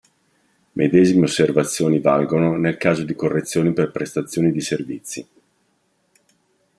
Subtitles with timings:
[0.71, 5.27] Medesime osservazioni valgono nel caso di correzioni per prestazioni di servizi.